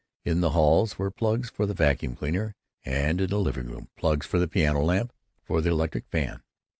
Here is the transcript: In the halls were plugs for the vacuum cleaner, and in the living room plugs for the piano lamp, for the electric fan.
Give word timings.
In 0.25 0.41
the 0.41 0.49
halls 0.49 0.97
were 0.97 1.11
plugs 1.11 1.51
for 1.51 1.67
the 1.67 1.75
vacuum 1.75 2.15
cleaner, 2.15 2.55
and 2.83 3.21
in 3.21 3.29
the 3.29 3.37
living 3.37 3.67
room 3.67 3.89
plugs 3.95 4.25
for 4.25 4.39
the 4.39 4.47
piano 4.47 4.81
lamp, 4.81 5.13
for 5.43 5.61
the 5.61 5.69
electric 5.69 6.07
fan. 6.07 6.41